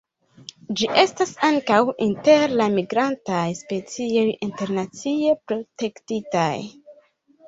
[0.79, 6.49] Ĝi estas ankaŭ inter la migrantaj specioj internacie protektitaj.